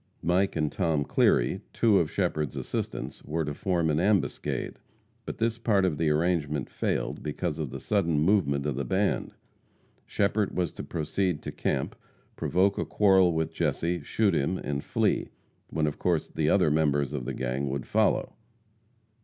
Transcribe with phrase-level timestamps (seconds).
[0.23, 4.79] Mike and Tom Cleary, two of Shepherd's assistants, were to form an ambuscade,
[5.27, 9.35] but this part of the arrangement failed because of the sudden movement of the band.
[10.07, 11.95] Shepherd was to proceed to camp,
[12.35, 15.29] provoke a quarrel with Jesse, shoot him and flee,
[15.69, 18.33] when of course the other members of the gang would follow.